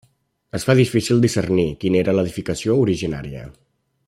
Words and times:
Es 0.59 0.63
fa 0.69 0.75
difícil 0.79 1.21
discernir 1.25 1.67
quina 1.85 2.01
era 2.01 2.17
l'edificació 2.19 2.79
originària. 2.89 3.49